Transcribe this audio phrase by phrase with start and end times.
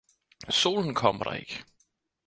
[0.59, 1.63] Solen kommer der ikke